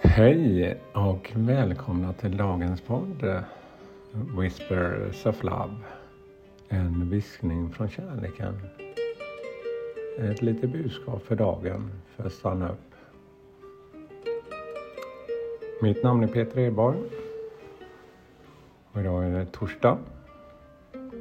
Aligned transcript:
Hej 0.00 0.80
och 0.92 1.32
välkomna 1.34 2.12
till 2.12 2.36
dagens 2.36 2.80
podd 2.80 3.44
Whispers 4.38 5.26
of 5.26 5.42
Love. 5.42 5.74
En 6.68 7.10
viskning 7.10 7.70
från 7.72 7.88
kärleken. 7.88 8.60
Ett 10.18 10.42
litet 10.42 10.72
budskap 10.72 11.22
för 11.22 11.36
dagen, 11.36 11.90
för 12.16 12.26
att 12.26 12.32
stanna 12.32 12.68
upp. 12.68 12.94
Mitt 15.82 16.02
namn 16.02 16.24
är 16.24 16.28
Peter 16.28 16.58
Edborg. 16.58 16.98
Och 18.92 19.00
idag 19.00 19.24
är 19.24 19.38
det 19.38 19.46
torsdag 19.46 19.98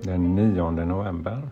den 0.03 0.35
9 0.35 0.71
november 0.71 1.49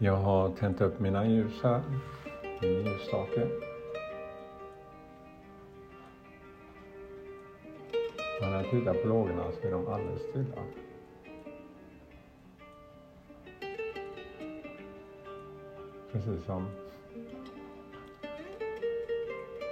Jag 0.00 0.16
har 0.16 0.48
tänt 0.48 0.80
upp 0.80 1.00
mina 1.00 1.26
ljus 1.26 1.62
här 1.62 1.82
min 2.60 2.86
ljusstake. 2.86 3.48
när 8.40 8.62
jag 8.62 8.70
tittar 8.70 8.94
på 8.94 9.08
lågorna 9.08 9.44
så 9.52 9.66
är 9.66 9.70
de 9.70 9.88
alldeles 9.88 10.22
stilla. 10.22 10.62
Precis 16.12 16.44
som 16.44 16.68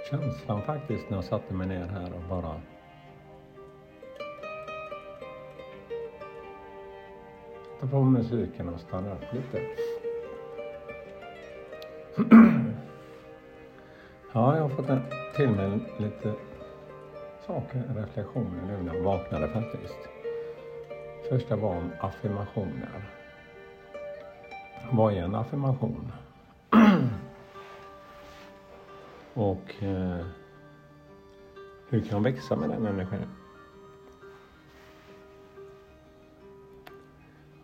känslan 0.09 0.61
faktiskt 0.61 1.09
när 1.09 1.17
jag 1.17 1.25
satte 1.25 1.53
mig 1.53 1.67
ner 1.67 1.87
här 1.87 2.13
och 2.13 2.29
bara 2.29 2.61
ta 7.79 7.87
på 7.87 8.03
musiken 8.03 8.69
och 8.69 8.79
stanna 8.79 9.13
upp 9.13 9.33
lite. 9.33 9.61
Ja, 14.37 14.55
jag 14.55 14.61
har 14.61 14.69
fått 14.69 14.85
till 15.35 15.49
mig 15.49 15.79
lite 15.97 16.33
saker, 17.47 17.83
reflektioner 17.95 18.61
nu 18.67 18.83
när 18.83 18.95
jag 18.95 19.03
vaknade 19.03 19.47
faktiskt. 19.47 19.97
Första 21.29 21.55
var 21.55 21.75
om 21.75 21.91
affirmationer. 21.99 23.09
Vad 24.91 25.13
är 25.13 25.23
en 25.23 25.35
affirmation? 25.35 26.11
Och 29.33 29.83
eh, 29.83 30.25
hur 31.89 31.99
kan 31.99 32.09
jag 32.09 32.23
växa 32.23 32.55
med 32.55 32.69
den 32.69 32.85
energin? 32.85 33.29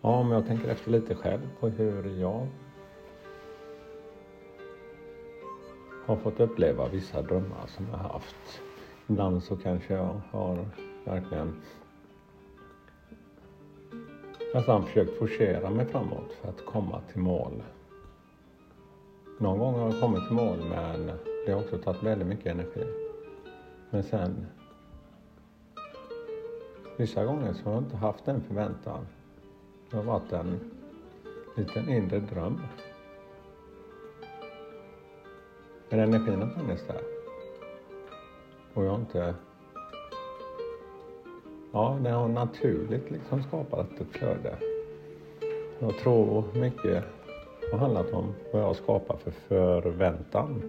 Ja, 0.01 0.09
om 0.09 0.31
jag 0.31 0.47
tänker 0.47 0.69
efter 0.69 0.91
lite 0.91 1.15
själv 1.15 1.49
på 1.59 1.69
hur 1.69 2.19
jag 2.21 2.47
har 6.13 6.21
fått 6.21 6.39
uppleva 6.39 6.87
vissa 6.87 7.21
drömmar 7.21 7.67
som 7.67 7.87
jag 7.91 7.97
haft. 7.97 8.61
Ibland 9.07 9.43
så 9.43 9.55
kanske 9.57 9.93
jag 9.93 10.21
har 10.31 10.65
verkligen 11.05 11.61
nästan 14.53 14.85
försökt 14.85 15.17
forcera 15.17 15.69
mig 15.69 15.85
framåt 15.85 16.33
för 16.41 16.49
att 16.49 16.65
komma 16.65 17.01
till 17.11 17.21
mål. 17.21 17.63
Någon 19.39 19.59
gång 19.59 19.73
har 19.73 19.89
jag 19.91 20.01
kommit 20.01 20.27
till 20.27 20.35
mål 20.35 20.57
men 20.69 21.11
det 21.45 21.51
har 21.51 21.61
också 21.61 21.77
tagit 21.77 22.03
väldigt 22.03 22.27
mycket 22.27 22.45
energi. 22.45 22.85
Men 23.89 24.03
sen 24.03 24.45
vissa 26.97 27.25
gånger 27.25 27.53
så 27.53 27.63
har 27.63 27.73
jag 27.73 27.83
inte 27.83 27.97
haft 27.97 28.25
den 28.25 28.41
förväntan. 28.41 29.07
Det 29.89 29.97
har 29.97 30.03
varit 30.03 30.31
en 30.31 30.59
liten 31.55 31.89
inre 31.89 32.19
dröm 32.19 32.59
men 35.93 36.01
energin 36.01 36.41
har 36.41 36.49
funnits 36.49 36.87
där. 36.87 37.01
Och 38.73 38.85
jag 38.85 38.89
har 38.89 38.99
inte... 38.99 39.35
Ja, 41.71 41.99
den 42.03 42.13
har 42.13 42.27
naturligt 42.27 43.11
liksom 43.11 43.43
skapat 43.43 43.99
ett 43.99 44.07
flöde. 44.11 44.57
Jag 45.79 45.97
tror 45.97 46.43
mycket 46.53 47.03
har 47.71 47.77
handlat 47.77 48.13
om 48.13 48.33
vad 48.53 48.61
jag 48.61 48.75
skapar 48.75 49.17
för 49.17 49.31
förväntan. 49.31 50.63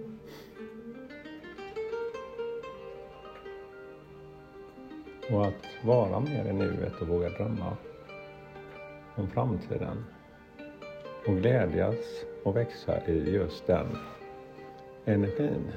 Och 5.30 5.46
att 5.46 5.84
vara 5.84 6.20
mer 6.20 6.44
i 6.48 6.52
nuet 6.52 7.00
och 7.00 7.08
våga 7.08 7.28
drömma 7.28 7.76
om 9.14 9.28
framtiden. 9.30 10.04
Och 11.26 11.36
glädjas 11.36 12.24
och 12.42 12.56
växa 12.56 13.06
i 13.06 13.34
just 13.34 13.66
den 13.66 13.86
energin. 15.04 15.72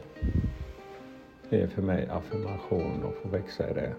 Det 1.49 1.61
är 1.61 1.67
för 1.67 1.81
mig 1.81 2.07
affirmation 2.09 3.03
och 3.03 3.13
få 3.23 3.29
växa 3.29 3.69
i 3.69 3.73
det. 3.73 3.93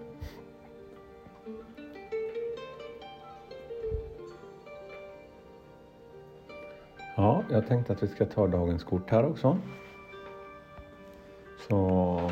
Ja, 7.16 7.42
jag 7.50 7.66
tänkte 7.66 7.92
att 7.92 8.02
vi 8.02 8.08
ska 8.08 8.26
ta 8.26 8.46
dagens 8.46 8.84
kort 8.84 9.10
här 9.10 9.26
också. 9.26 9.58
Så 11.68 12.30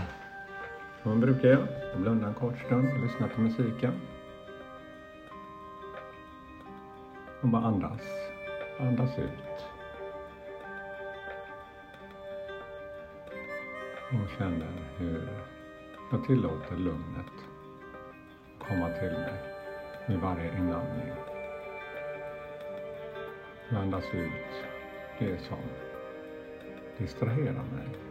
som 1.03 1.11
man 1.11 1.21
brukar 1.21 1.49
göra, 1.49 1.69
jag 1.93 2.01
blundar 2.01 2.29
en 2.29 2.35
kort 2.35 2.59
stund 2.59 2.89
och 2.93 3.01
lyssnar 3.01 3.29
på 3.29 3.41
musiken. 3.41 3.93
Och 7.41 7.49
bara 7.49 7.63
andas. 7.63 8.01
Andas 8.81 9.19
ut. 9.19 9.76
Och 14.23 14.31
känner 14.39 14.73
hur 14.99 15.29
jag 16.11 16.25
tillåter 16.25 16.77
lugnet 16.77 17.33
komma 18.69 18.91
till 18.91 19.13
mig 19.13 19.43
med 20.09 20.21
varje 20.21 20.59
inandning. 20.59 21.13
Jag 23.71 23.81
andas 23.83 24.05
ut 24.15 24.65
det 25.19 25.39
som 25.39 25.59
distraherar 26.99 27.65
mig 27.65 28.06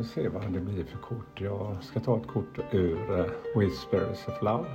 vi 0.00 0.06
se 0.06 0.28
vad 0.28 0.52
det 0.52 0.60
blir 0.60 0.84
för 0.84 0.98
kort. 0.98 1.40
Jag 1.40 1.76
ska 1.80 2.00
ta 2.00 2.16
ett 2.16 2.26
kort 2.26 2.58
ur 2.70 3.18
eh, 3.18 3.26
Whispers 3.56 4.28
of 4.28 4.42
Love. 4.42 4.68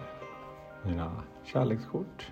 Mina 0.84 1.12
kärlekskort. 1.44 2.32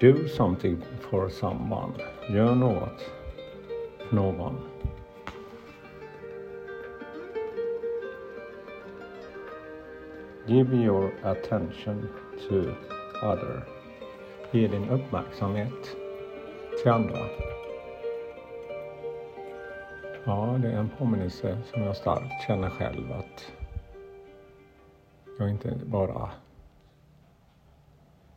Do 0.00 0.28
something 0.28 0.82
for 1.00 1.28
someone. 1.28 1.92
Gör 2.30 2.54
något 2.54 3.10
för 4.08 4.16
någon. 4.16 4.54
Give 10.46 10.74
your 10.74 11.12
attention 11.22 12.08
to 12.48 12.95
other. 13.22 13.64
Ge 14.50 14.68
din 14.68 14.88
uppmärksamhet 14.88 15.96
till 16.82 16.90
andra. 16.90 17.18
Ja, 20.24 20.58
det 20.62 20.68
är 20.68 20.78
en 20.78 20.90
påminnelse 20.98 21.58
som 21.72 21.82
jag 21.82 21.96
starkt 21.96 22.46
känner 22.46 22.70
själv 22.70 23.12
att 23.12 23.52
jag 25.38 25.50
inte 25.50 25.78
bara 25.84 26.30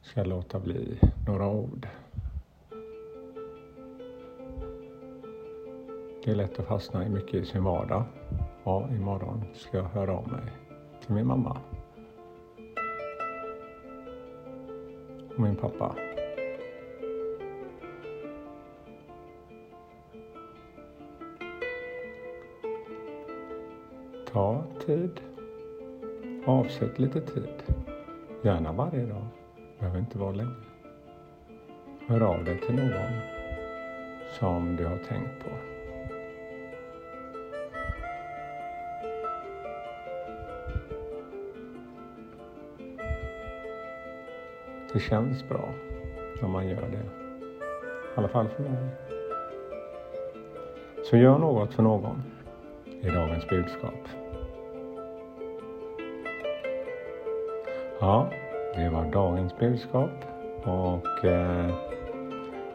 ska 0.01 0.23
låta 0.23 0.59
bli 0.59 0.99
några 1.27 1.47
ord. 1.47 1.87
Det 6.23 6.31
är 6.31 6.35
lätt 6.35 6.59
att 6.59 6.65
fastna 6.65 7.05
i 7.05 7.09
mycket 7.09 7.33
i 7.33 7.45
sin 7.45 7.63
vardag. 7.63 8.03
Ja, 8.63 8.89
imorgon 8.91 9.43
ska 9.53 9.77
jag 9.77 9.83
höra 9.83 10.17
av 10.17 10.27
mig 10.27 10.51
till 11.05 11.13
min 11.13 11.27
mamma. 11.27 11.57
Och 15.39 15.45
min 15.45 15.55
pappa. 15.55 15.95
Ta 24.31 24.63
tid. 24.85 25.21
Avsätt 26.45 26.99
lite 26.99 27.21
tid. 27.21 27.63
Gärna 28.43 28.71
varje 28.71 29.05
dag. 29.05 29.25
behöver 29.79 29.99
inte 29.99 30.17
vara 30.17 30.31
länge. 30.31 30.55
Hör 32.07 32.21
av 32.21 32.43
dig 32.43 32.61
till 32.61 32.75
någon 32.75 33.19
som 34.39 34.75
du 34.75 34.85
har 34.85 34.97
tänkt 34.97 35.43
på. 35.43 35.78
Det 44.93 44.99
känns 44.99 45.49
bra 45.49 45.69
när 46.41 46.49
man 46.49 46.67
gör 46.67 46.89
det. 46.91 46.97
I 46.97 48.15
alla 48.15 48.27
fall 48.27 48.47
för 48.47 48.63
mig. 48.63 48.89
Så 51.03 51.17
gör 51.17 51.37
något 51.37 51.73
för 51.73 51.83
någon 51.83 52.23
i 53.01 53.09
dagens 53.09 53.47
budskap. 53.47 54.07
Ja, 57.99 58.29
det 58.75 58.89
var 58.89 59.11
dagens 59.11 59.57
budskap 59.57 60.09
och 60.63 61.25
eh, 61.25 61.69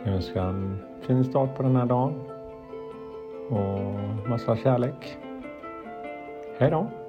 jag 0.05 0.15
önskar 0.15 0.45
en 0.45 0.79
fin 1.01 1.25
start 1.25 1.57
på 1.57 1.63
den 1.63 1.77
här 1.77 1.87
dagen 1.87 2.15
och 3.51 4.29
massa 4.29 4.57
kärlek. 4.57 5.19
Hej 6.59 6.71
då! 6.71 7.04